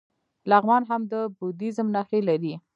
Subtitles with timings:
[0.51, 2.53] لغمان هم د بودیزم نښې لري